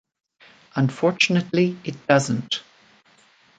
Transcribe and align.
Unfortunately 0.75 1.77
it 1.83 2.07
doesn't. 2.07 2.63